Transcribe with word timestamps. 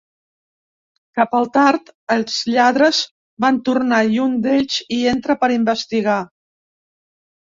Cap 1.19 1.35
al 1.39 1.43
tard, 1.57 1.91
els 2.15 2.37
lladres 2.53 3.01
van 3.45 3.59
tornar 3.69 3.99
i 4.15 4.19
un 4.23 4.33
d'ells 4.45 4.77
hi 4.97 4.99
entra 5.11 5.35
per 5.43 5.51
investigar. 5.59 6.19